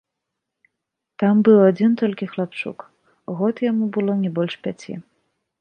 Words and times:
Там 1.23 1.35
быў 1.49 1.57
адзін 1.69 1.91
толькі 2.03 2.29
хлапчук, 2.33 2.77
год 3.43 3.55
яму 3.69 3.93
было 3.99 4.13
не 4.27 4.35
больш 4.39 4.53
пяці. 4.67 5.01